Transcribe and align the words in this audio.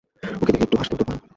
ওকে 0.41 0.51
দেখে 0.53 0.65
একটু 0.65 0.77
হাসতেও 0.77 0.97
তো 0.99 1.05
পারো। 1.07 1.21